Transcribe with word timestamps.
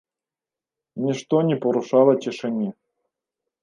Нішто 1.03 1.35
не 1.51 1.55
парушала 1.69 2.19
цішыні. 2.27 2.69